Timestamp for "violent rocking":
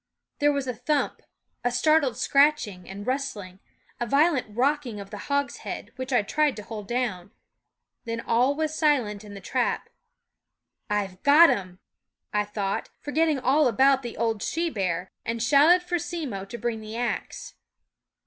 4.07-4.99